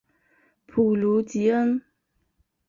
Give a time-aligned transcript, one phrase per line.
[0.65, 1.83] 普卢吉恩。